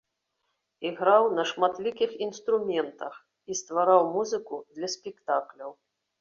[0.89, 3.13] Іграў на шматлікіх інструментах
[3.53, 5.71] і ствараў музыку да спектакляў.